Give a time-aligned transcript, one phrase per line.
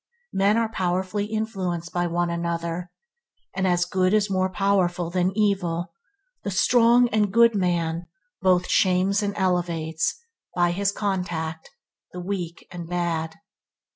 [0.33, 2.89] Men are powerfully influenced by one another,
[3.55, 5.93] and, as good is more powerful than evil,
[6.43, 8.07] the strong and good man
[8.41, 10.19] both shames and elevates,
[10.55, 11.69] by his contact,
[12.13, 13.35] the weak and bad.